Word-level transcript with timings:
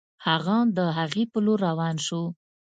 هغه 0.25 0.57
د 0.77 0.79
هغې 0.97 1.23
په 1.31 1.37
لور 1.45 1.57
روان 1.69 1.95
شو 2.05 2.21